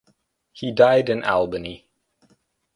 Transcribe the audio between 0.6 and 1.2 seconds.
died